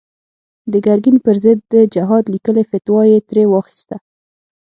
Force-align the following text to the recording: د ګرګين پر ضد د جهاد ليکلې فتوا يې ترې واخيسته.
د 0.71 0.73
ګرګين 0.85 1.17
پر 1.25 1.35
ضد 1.43 1.59
د 1.73 1.75
جهاد 1.93 2.23
ليکلې 2.33 2.63
فتوا 2.71 3.01
يې 3.11 3.17
ترې 3.29 3.43
واخيسته. 3.51 3.95